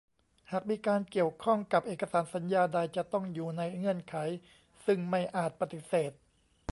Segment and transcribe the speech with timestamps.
[0.51, 4.15] หากมีการเกี่ยวข้องกับเอกสารสัญญาใดจะต้องอยู่ในเงื่อนไข
[4.85, 6.11] ซึ่งไม่อาจปฏิเสธ